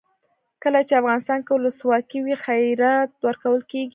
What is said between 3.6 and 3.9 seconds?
کیږي.